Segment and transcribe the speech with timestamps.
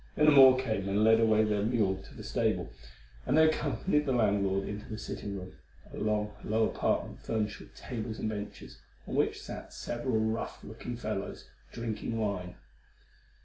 [0.15, 2.71] Then a Moor came and led away their mule to the stable,
[3.27, 5.53] and they accompanied the landlord into the sitting room,
[5.93, 10.97] a long, low apartment furnished with tables and benches, on which sat several rough looking
[10.97, 12.55] fellows, drinking wine.